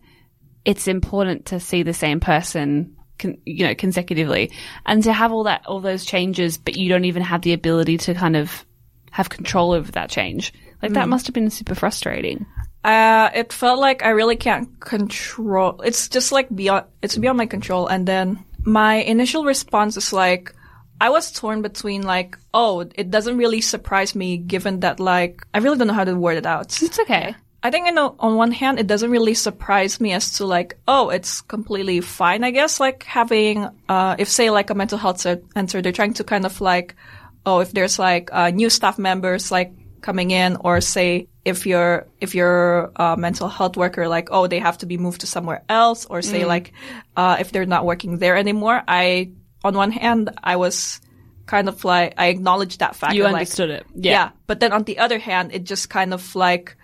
[0.66, 4.52] it's important to see the same person, con- you know, consecutively,
[4.86, 7.98] and to have all that all those changes, but you don't even have the ability
[8.00, 8.66] to kind of
[9.12, 10.54] have control over that change.
[10.82, 12.46] Like that must have been super frustrating.
[12.84, 15.82] Uh, it felt like I really can't control.
[15.82, 17.88] It's just like beyond, it's beyond my control.
[17.88, 20.54] And then my initial response is like,
[21.02, 25.58] I was torn between like, oh, it doesn't really surprise me given that like, I
[25.58, 26.80] really don't know how to word it out.
[26.82, 27.36] It's okay.
[27.64, 30.78] I think I know on one hand, it doesn't really surprise me as to like,
[30.88, 35.20] oh, it's completely fine, I guess, like having, uh, if say like a mental health
[35.20, 36.96] center, they're trying to kind of like,
[37.44, 42.06] oh, if there's like, uh, new staff members like coming in or say if you're,
[42.22, 45.64] if you're a mental health worker, like, oh, they have to be moved to somewhere
[45.68, 46.72] else or say like,
[47.18, 48.82] uh, if they're not working there anymore.
[48.88, 49.32] I,
[49.64, 51.02] on one hand, I was
[51.48, 53.16] kind of like, I acknowledged that fact.
[53.16, 53.86] You and, like, understood it.
[53.96, 54.12] yeah.
[54.12, 54.30] Yeah.
[54.46, 56.78] But then on the other hand, it just kind of like,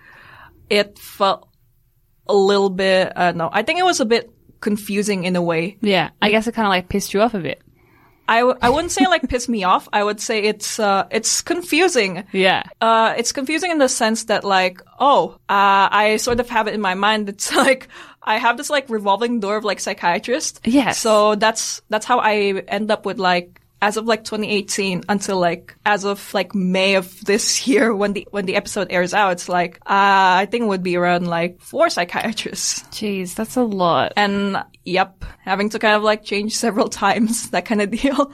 [0.72, 1.48] it felt
[2.26, 4.30] a little bit, uh, no, I think it was a bit
[4.60, 5.76] confusing in a way.
[5.82, 6.10] Yeah.
[6.22, 7.60] I guess it kind of like pissed you off a bit.
[8.26, 9.86] I, w- I wouldn't say like piss me off.
[9.92, 12.24] I would say it's, uh, it's confusing.
[12.32, 12.62] Yeah.
[12.80, 16.74] Uh, it's confusing in the sense that like, oh, uh, I sort of have it
[16.74, 17.28] in my mind.
[17.28, 17.88] It's like,
[18.22, 20.60] I have this like revolving door of like psychiatrist.
[20.64, 20.96] Yes.
[20.98, 25.76] So that's, that's how I end up with like, as of like 2018 until like,
[25.84, 29.48] as of like May of this year when the, when the episode airs out, it's
[29.48, 32.84] like, uh, I think it would be around like four psychiatrists.
[32.84, 34.12] Jeez, that's a lot.
[34.16, 38.32] And yep, having to kind of like change several times, that kind of deal.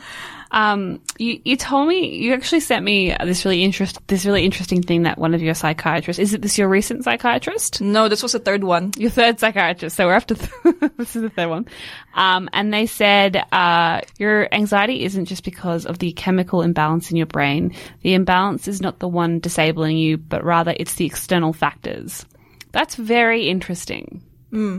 [0.50, 4.82] Um, you, you told me you actually sent me this really interest this really interesting
[4.82, 7.80] thing that one of your psychiatrists is it this your recent psychiatrist?
[7.80, 8.92] No, this was the third one.
[8.96, 9.96] Your third psychiatrist.
[9.96, 11.66] So we're up to th- this is the third one.
[12.14, 17.16] Um, and they said uh, your anxiety isn't just because of the chemical imbalance in
[17.16, 17.74] your brain.
[18.02, 22.24] The imbalance is not the one disabling you, but rather it's the external factors.
[22.72, 24.22] That's very interesting.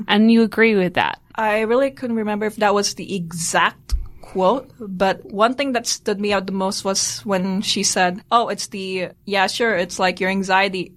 [0.08, 1.22] And you agree with that?
[1.36, 3.94] I really couldn't remember if that was the exact
[4.32, 8.50] quote, but one thing that stood me out the most was when she said, Oh,
[8.50, 10.94] it's the, yeah, sure, it's like your anxiety.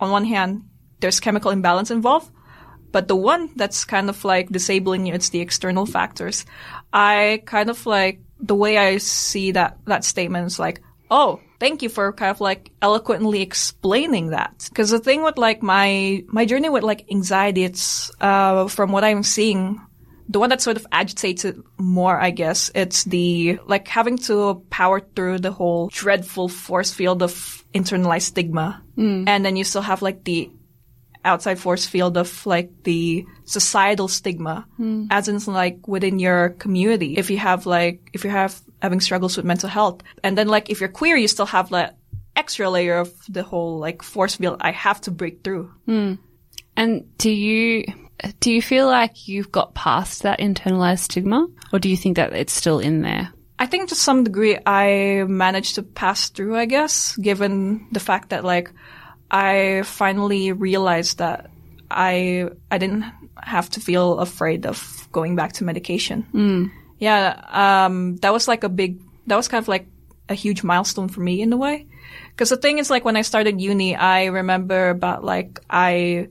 [0.00, 0.62] On one hand,
[1.00, 2.30] there's chemical imbalance involved,
[2.90, 6.46] but the one that's kind of like disabling you, it's the external factors.
[6.92, 11.82] I kind of like, the way I see that, that statement is like, Oh, thank
[11.82, 14.70] you for kind of like eloquently explaining that.
[14.72, 19.04] Cause the thing with like my, my journey with like anxiety, it's, uh, from what
[19.04, 19.80] I'm seeing,
[20.30, 24.64] the one that sort of agitates it more, I guess, it's the, like having to
[24.70, 28.80] power through the whole dreadful force field of internalized stigma.
[28.94, 29.24] Hmm.
[29.26, 30.48] And then you still have like the
[31.24, 35.06] outside force field of like the societal stigma, hmm.
[35.10, 37.16] as in like within your community.
[37.16, 40.02] If you have like, if you have having struggles with mental health.
[40.22, 41.96] And then like if you're queer, you still have that
[42.36, 45.72] extra layer of the whole like force field I have to break through.
[45.86, 46.14] Hmm.
[46.76, 47.84] And do you
[48.40, 52.32] do you feel like you've got past that internalized stigma, or do you think that
[52.32, 53.32] it's still in there?
[53.58, 58.30] I think to some degree I managed to pass through, I guess, given the fact
[58.30, 58.72] that like
[59.30, 61.50] I finally realized that
[61.90, 63.04] I I didn't
[63.36, 66.26] have to feel afraid of going back to medication.
[67.00, 69.86] Yeah, um, that was like a big, that was kind of like
[70.28, 71.86] a huge milestone for me in a way.
[72.30, 76.28] Because the thing is, like when I started uni, I remember about like I,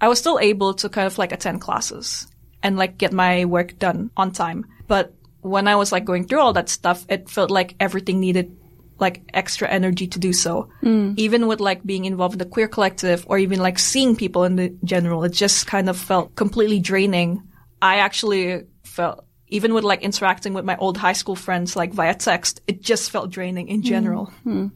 [0.00, 2.26] I was still able to kind of like attend classes
[2.62, 4.66] and like get my work done on time.
[4.86, 8.56] But when I was like going through all that stuff, it felt like everything needed
[8.98, 10.68] like extra energy to do so.
[10.82, 11.14] Mm.
[11.18, 14.56] Even with like being involved in the queer collective or even like seeing people in
[14.56, 17.42] the general, it just kind of felt completely draining.
[17.80, 22.14] I actually felt even with like interacting with my old high school friends like via
[22.14, 23.84] text, it just felt draining in mm.
[23.84, 24.26] general.
[24.44, 24.68] Hmm.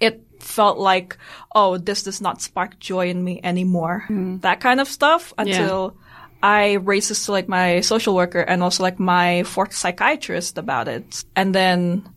[0.00, 1.16] It felt like,
[1.54, 4.04] oh, this does not spark joy in me anymore.
[4.04, 4.38] Mm-hmm.
[4.38, 5.96] That kind of stuff until
[6.42, 10.88] I raised this to like my social worker and also like my fourth psychiatrist about
[10.88, 11.24] it.
[11.34, 12.08] And then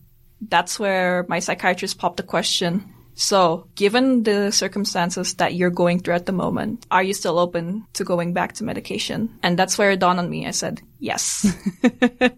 [0.42, 2.94] that's where my psychiatrist popped the question.
[3.16, 7.86] So, given the circumstances that you're going through at the moment, are you still open
[7.94, 9.38] to going back to medication?
[9.44, 10.48] And that's where it dawned on me.
[10.48, 11.46] I said, yes.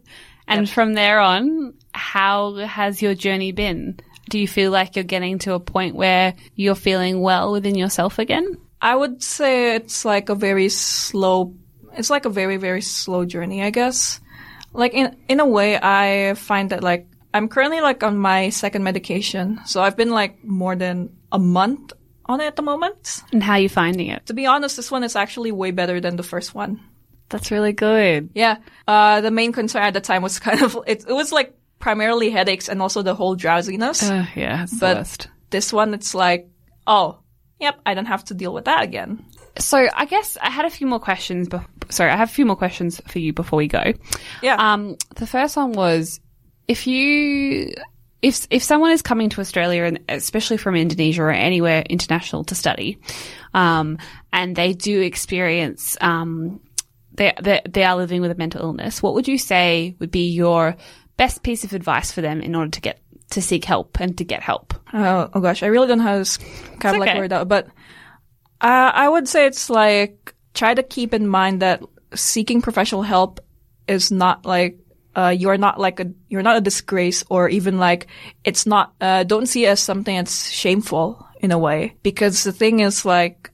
[0.51, 3.97] And from there on, how has your journey been?
[4.31, 8.17] Do you feel like you're getting to a point where you're feeling well within yourself
[8.17, 8.57] again?
[8.81, 11.53] I would say it's like a very slow,
[11.97, 14.21] it's like a very, very slow journey, I guess.
[14.71, 18.85] Like in, in a way, I find that like, I'm currently like on my second
[18.85, 19.59] medication.
[19.65, 21.91] So I've been like more than a month
[22.25, 23.23] on it at the moment.
[23.33, 24.27] And how are you finding it?
[24.27, 26.79] To be honest, this one is actually way better than the first one.
[27.27, 28.29] That's really good.
[28.33, 28.59] Yeah.
[28.87, 32.29] Uh, the main concern at the time was kind of, it, it was like primarily
[32.29, 34.03] headaches and also the whole drowsiness.
[34.03, 36.47] Uh, yeah, but this one, it's like,
[36.87, 37.19] oh,
[37.59, 39.25] yep, I don't have to deal with that again.
[39.57, 41.49] So I guess I had a few more questions.
[41.49, 43.93] Be- sorry, I have a few more questions for you before we go.
[44.41, 44.55] Yeah.
[44.55, 46.21] Um, the first one was
[46.67, 47.73] if you
[48.21, 52.55] if if someone is coming to Australia and especially from Indonesia or anywhere international to
[52.55, 52.99] study,
[53.53, 53.97] um,
[54.31, 56.61] and they do experience um,
[57.13, 60.31] they, they they are living with a mental illness, what would you say would be
[60.31, 60.75] your
[61.21, 64.23] best piece of advice for them in order to get to seek help and to
[64.23, 64.73] get help?
[64.91, 66.39] Oh, oh gosh, I really don't know how to
[66.79, 67.19] kind of like okay.
[67.19, 67.67] word out, but
[68.59, 71.83] uh, I would say it's like try to keep in mind that
[72.15, 73.39] seeking professional help
[73.87, 74.79] is not like
[75.15, 78.07] uh, you're not like a you're not a disgrace or even like
[78.43, 82.51] it's not uh, don't see it as something that's shameful in a way because the
[82.51, 83.51] thing is like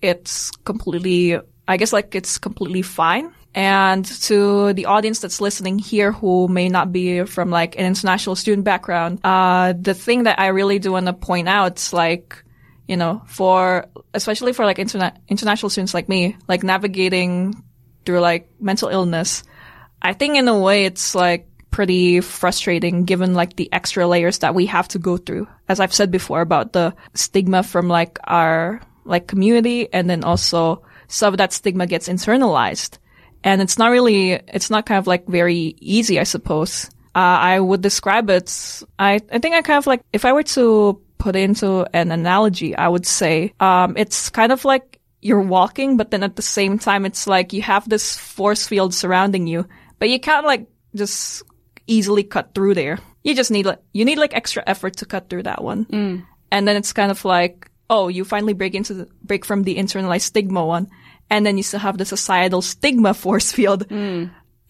[0.00, 3.34] it's completely I guess like it's completely fine.
[3.58, 8.36] And to the audience that's listening here who may not be from like an international
[8.36, 12.40] student background, uh, the thing that I really do want to point out is like,
[12.86, 17.60] you know, for, especially for like interna- international students like me, like navigating
[18.06, 19.42] through like mental illness,
[20.00, 24.54] I think in a way it's like pretty frustrating given like the extra layers that
[24.54, 25.48] we have to go through.
[25.68, 30.84] As I've said before about the stigma from like our like community and then also
[31.08, 32.98] some of that stigma gets internalized.
[33.44, 36.90] And it's not really, it's not kind of like very easy, I suppose.
[37.14, 40.42] Uh, I would describe it, I, I think I kind of like, if I were
[40.42, 45.40] to put it into an analogy, I would say, um, it's kind of like you're
[45.40, 49.46] walking, but then at the same time, it's like you have this force field surrounding
[49.46, 49.66] you,
[49.98, 51.42] but you can't like just
[51.86, 52.98] easily cut through there.
[53.24, 55.86] You just need like, you need like extra effort to cut through that one.
[56.52, 59.76] And then it's kind of like, oh, you finally break into the, break from the
[59.76, 60.88] internalized stigma one.
[61.30, 63.90] And then you still have the societal stigma force field.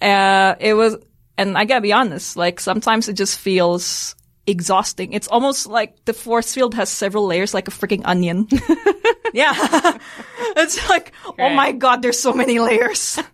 [0.00, 0.96] Uh, it was,
[1.36, 4.14] and I gotta be honest, like sometimes it just feels
[4.46, 5.12] exhausting.
[5.12, 8.48] It's almost like the force field has several layers like a freaking onion.
[9.34, 9.52] yeah.
[10.56, 13.18] it's like, oh my god, there's so many layers.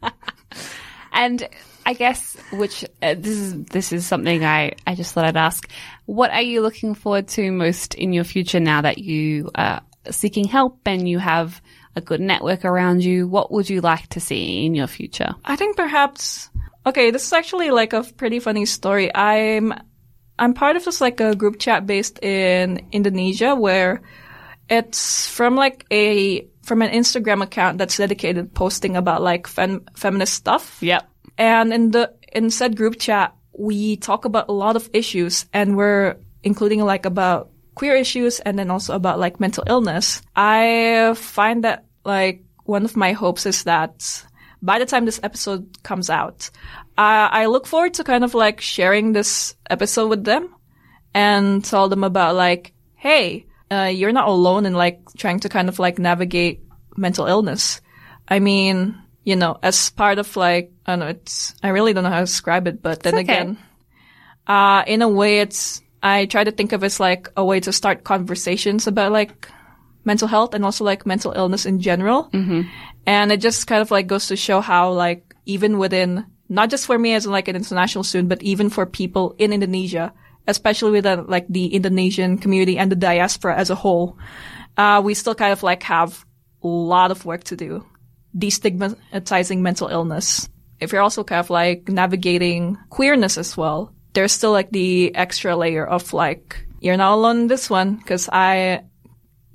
[1.15, 1.49] And
[1.87, 5.71] I guess which uh, this is this is something I I just thought I'd ask.
[6.07, 10.45] What are you looking forward to most in your future now that you are seeking
[10.45, 11.63] help and you have
[11.97, 13.29] a good network around you?
[13.29, 15.35] What would you like to see in your future?
[15.45, 16.51] I think perhaps
[16.87, 19.15] okay, this is actually like a pretty funny story.
[19.15, 19.73] I'm
[20.39, 24.03] I'm part of this like a group chat based in Indonesia where
[24.69, 30.35] it's from like a from an Instagram account that's dedicated posting about like fem- feminist
[30.35, 30.83] stuff.
[30.83, 31.09] Yep.
[31.39, 35.77] And in the in said group chat, we talk about a lot of issues, and
[35.77, 40.23] we're including like about queer issues, and then also about like mental illness.
[40.35, 44.25] I find that like one of my hopes is that
[44.63, 46.51] by the time this episode comes out,
[46.97, 50.55] I, I look forward to kind of like sharing this episode with them
[51.13, 55.69] and tell them about like, hey, uh, you're not alone in like trying to kind
[55.69, 56.63] of like navigate
[56.97, 57.81] mental illness.
[58.27, 62.05] I mean, you know, as part of like, I don't know, it's, I really don't
[62.05, 63.23] know how to describe it, but then okay.
[63.23, 63.59] again,
[64.47, 67.61] uh, in a way, it's, I try to think of it as like a way
[67.61, 69.49] to start conversations about like
[70.05, 72.31] mental health and also like mental illness in general.
[72.33, 72.63] Mm-hmm.
[73.07, 76.87] And it just kind of like goes to show how like even within, not just
[76.87, 80.13] for me as like an international student, but even for people in Indonesia,
[80.47, 84.19] especially within like the Indonesian community and the diaspora as a whole,
[84.77, 86.25] uh, we still kind of like have
[86.63, 87.85] a lot of work to do
[88.37, 90.49] destigmatizing mental illness.
[90.81, 95.57] If you're also kind of like navigating queerness as well, there's still like the extra
[95.57, 98.01] layer of like, you're not alone in this one.
[98.01, 98.83] Cause I,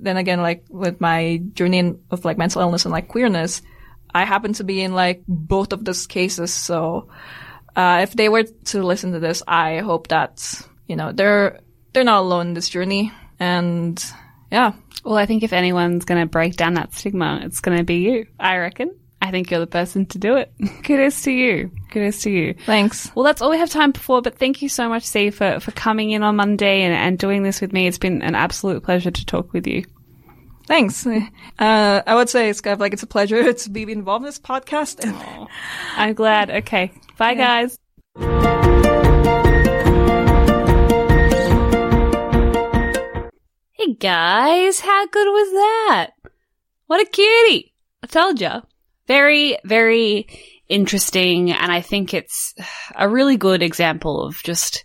[0.00, 3.62] then again, like with my journey of like mental illness and like queerness,
[4.12, 6.52] I happen to be in like both of those cases.
[6.52, 7.08] So,
[7.76, 11.60] uh, if they were to listen to this, I hope that, you know, they're,
[11.92, 13.12] they're not alone in this journey.
[13.38, 14.02] And
[14.50, 14.72] yeah.
[15.04, 17.96] Well, I think if anyone's going to break down that stigma, it's going to be
[17.96, 18.94] you, I reckon.
[19.22, 20.52] I think you're the person to do it.
[20.84, 21.70] Kudos to you.
[21.90, 22.54] Kudos to you.
[22.64, 23.14] Thanks.
[23.14, 25.72] Well, that's all we have time for, but thank you so much, C, for, for
[25.72, 27.86] coming in on Monday and, and doing this with me.
[27.86, 29.84] It's been an absolute pleasure to talk with you.
[30.66, 31.06] Thanks.
[31.58, 34.26] Uh, I would say it's kind of like it's a pleasure to be involved in
[34.26, 35.04] this podcast.
[35.94, 36.48] I'm glad.
[36.48, 36.90] Okay.
[37.18, 37.66] Bye, yeah.
[37.66, 37.78] guys.
[43.72, 46.10] Hey guys, how good was that?
[46.86, 47.74] What a cutie!
[48.02, 48.62] I told you
[49.10, 50.28] very, very
[50.68, 51.50] interesting.
[51.50, 52.54] And I think it's
[52.94, 54.84] a really good example of just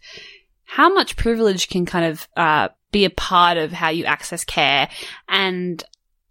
[0.63, 4.89] how much privilege can kind of, uh, be a part of how you access care.
[5.29, 5.83] And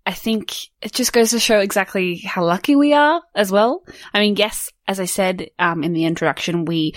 [0.05, 3.85] I think it just goes to show exactly how lucky we are as well.
[4.13, 6.95] I mean, yes, as I said, um, in the introduction, we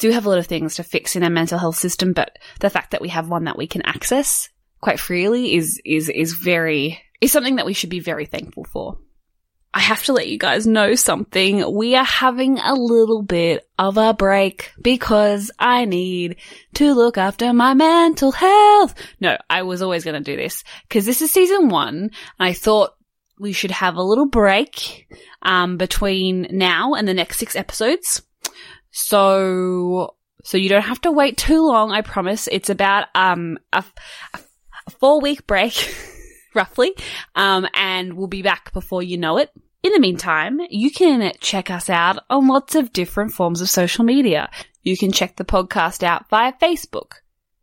[0.00, 2.70] do have a lot of things to fix in our mental health system, but the
[2.70, 4.48] fact that we have one that we can access
[4.80, 8.98] quite freely is, is, is very, is something that we should be very thankful for.
[9.72, 11.74] I have to let you guys know something.
[11.74, 16.36] We are having a little bit of a break because I need
[16.74, 18.94] to look after my mental health.
[19.20, 22.96] No, I was always going to do this because this is season one I thought
[23.38, 25.06] we should have a little break,
[25.42, 28.22] um, between now and the next six episodes.
[28.90, 31.92] So, so you don't have to wait too long.
[31.92, 32.48] I promise.
[32.48, 33.84] It's about, um, a,
[34.34, 35.94] a four week break.
[36.54, 36.94] roughly.
[37.34, 39.50] Um, and we'll be back before you know it.
[39.82, 44.04] In the meantime, you can check us out on lots of different forms of social
[44.04, 44.50] media.
[44.82, 47.12] You can check the podcast out via Facebook.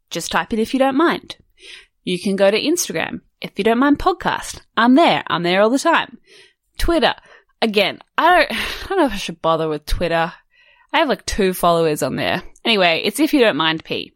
[0.10, 1.38] Just type it if you don't mind.
[2.04, 3.22] You can go to Instagram.
[3.42, 5.24] If you don't mind podcast, I'm there.
[5.28, 6.18] I'm there all the time.
[6.80, 7.14] Twitter.
[7.62, 10.34] Again, I don't, I don't know if I should bother with Twitter.
[10.94, 12.42] I have like two followers on there.
[12.64, 14.14] Anyway, it's if you don't mind P.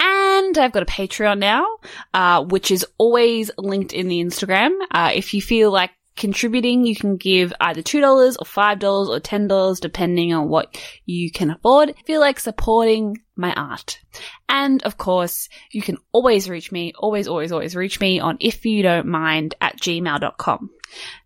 [0.00, 1.66] And I've got a Patreon now,
[2.12, 4.70] uh, which is always linked in the Instagram.
[4.90, 9.80] Uh, if you feel like contributing, you can give either $2 or $5 or $10
[9.80, 11.94] depending on what you can afford.
[12.06, 14.00] Feel like supporting my art.
[14.48, 18.64] And of course, you can always reach me, always, always, always reach me on if
[18.64, 20.70] you don't mind at gmail.com.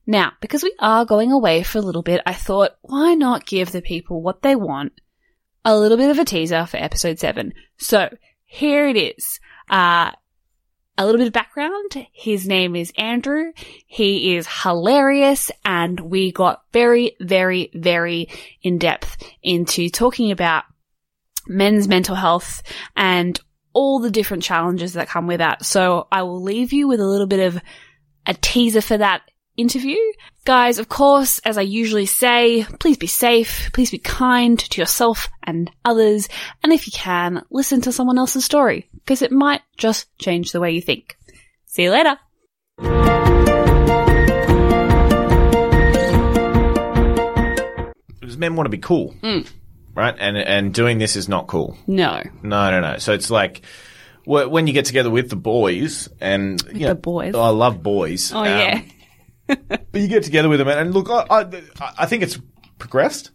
[0.06, 3.70] Now, because we are going away for a little bit, I thought, why not give
[3.70, 4.92] the people what they want?
[5.64, 7.52] A little bit of a teaser for episode seven.
[7.78, 8.08] So,
[8.50, 9.38] here it is.
[9.68, 10.10] Uh,
[10.98, 12.06] a little bit of background.
[12.12, 13.52] His name is Andrew.
[13.86, 18.28] He is hilarious and we got very, very, very
[18.60, 20.64] in depth into talking about
[21.46, 22.64] men's mental health
[22.96, 23.40] and
[23.72, 25.64] all the different challenges that come with that.
[25.64, 27.62] So I will leave you with a little bit of
[28.26, 29.22] a teaser for that
[29.60, 29.98] interview.
[30.44, 35.28] Guys, of course, as I usually say, please be safe, please be kind to yourself
[35.42, 36.28] and others,
[36.62, 40.60] and if you can, listen to someone else's story, because it might just change the
[40.60, 41.16] way you think.
[41.66, 42.16] See you later!
[48.20, 49.14] Because men want to be cool.
[49.22, 49.48] Mm.
[49.94, 50.14] Right?
[50.18, 51.76] And and doing this is not cool.
[51.86, 52.22] No.
[52.42, 52.98] No, no, no.
[52.98, 53.62] So it's like
[54.24, 57.34] when you get together with the boys and you know, the boys.
[57.34, 58.32] I love boys.
[58.32, 58.82] Oh um, yeah.
[59.92, 62.38] But you get together with them, and look, I, I, I think it's
[62.78, 63.30] progressed.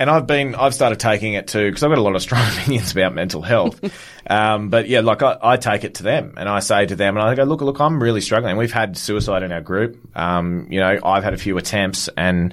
[0.00, 2.44] And I've been, I've started taking it too, because I've got a lot of strong
[2.58, 3.80] opinions about mental health.
[4.26, 7.16] um, but yeah, like I, I, take it to them and I say to them,
[7.16, 8.56] and I go, look, look, I'm really struggling.
[8.56, 9.96] We've had suicide in our group.
[10.16, 12.52] Um, you know, I've had a few attempts and,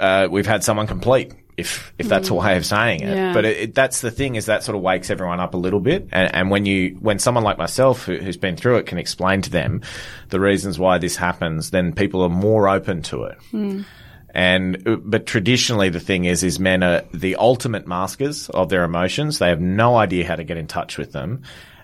[0.00, 2.32] uh, we've had someone complete if if that's mm.
[2.32, 3.16] a way of saying it.
[3.16, 3.32] Yeah.
[3.32, 5.80] But it, it, that's the thing is that sort of wakes everyone up a little
[5.80, 6.08] bit.
[6.12, 9.42] And, and when you when someone like myself who, has been through it can explain
[9.42, 9.82] to them
[10.30, 13.38] the reasons why this happens, then people are more open to it.
[13.52, 13.84] Mm.
[14.34, 19.38] And but traditionally the thing is is men are the ultimate maskers of their emotions.
[19.38, 21.42] They have no idea how to get in touch with them.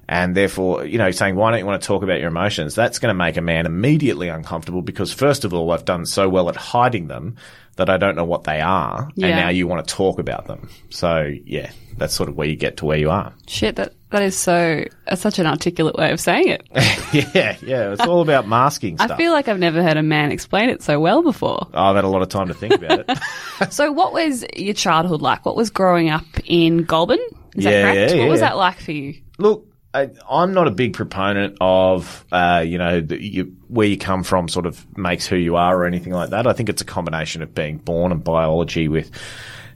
[0.08, 2.74] And therefore, you know, saying, why don't you want to talk about your emotions?
[2.74, 6.28] That's going to make a man immediately uncomfortable because first of all, I've done so
[6.30, 7.36] well at hiding them
[7.76, 9.10] that I don't know what they are.
[9.14, 9.26] Yeah.
[9.26, 10.70] And now you want to talk about them.
[10.88, 13.34] So yeah, that's sort of where you get to where you are.
[13.46, 16.62] Shit, that that is so that's such an articulate way of saying it.
[17.34, 17.92] yeah, yeah.
[17.92, 19.10] It's all about masking stuff.
[19.10, 21.68] I feel like I've never heard a man explain it so well before.
[21.74, 23.18] Oh, I've had a lot of time to think about it.
[23.70, 25.44] So, what was your childhood like?
[25.44, 27.18] What was growing up in Goulburn?
[27.56, 28.14] Is that Yeah, correct?
[28.14, 28.48] yeah, what was yeah.
[28.48, 29.20] that like for you?
[29.38, 29.66] Look,
[29.98, 34.22] I, I'm not a big proponent of, uh, you know, the, you, where you come
[34.22, 36.46] from sort of makes who you are or anything like that.
[36.46, 39.10] I think it's a combination of being born and biology with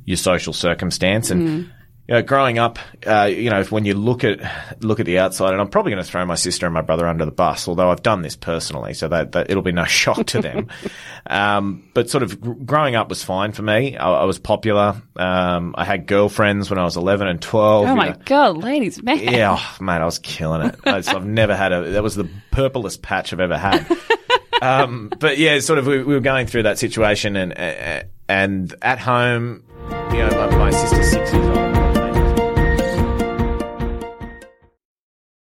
[0.04, 1.72] your social circumstance and.
[2.08, 5.52] You know, growing up, uh, you know, when you look at look at the outside,
[5.52, 7.90] and I'm probably going to throw my sister and my brother under the bus, although
[7.90, 10.66] I've done this personally, so that, that it'll be no shock to them.
[11.26, 13.96] um, but sort of gr- growing up was fine for me.
[13.96, 15.00] I, I was popular.
[15.14, 17.86] Um, I had girlfriends when I was 11 and 12.
[17.86, 18.16] Oh my know.
[18.24, 19.20] god, ladies, man.
[19.20, 20.80] Yeah, oh, mate, I was killing it.
[20.84, 21.90] I- I've never had a.
[21.92, 23.86] That was the purplest patch I've ever had.
[24.60, 28.98] um, but yeah, sort of, we, we were going through that situation, and and at
[28.98, 29.62] home,
[30.10, 31.71] you know, my, my sister's six years old.